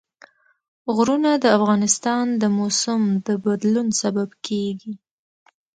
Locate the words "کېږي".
4.47-4.93